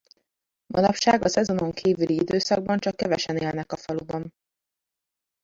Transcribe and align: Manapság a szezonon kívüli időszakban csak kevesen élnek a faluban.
Manapság 0.65 1.23
a 1.23 1.29
szezonon 1.29 1.71
kívüli 1.71 2.13
időszakban 2.15 2.79
csak 2.79 2.95
kevesen 2.95 3.37
élnek 3.37 3.71
a 3.71 3.77
faluban. 3.77 4.33